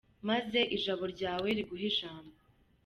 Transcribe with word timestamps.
Maze 0.29 0.59
ijabo 0.75 1.03
ryawe 1.13 1.47
riguhe 1.57 1.85
ijambo. 1.91 2.35